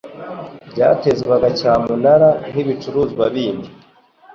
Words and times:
batezwaga 0.79 1.47
cyamunara 1.59 2.29
nkibicuruzwa 2.51 3.23
bindi 3.33 3.69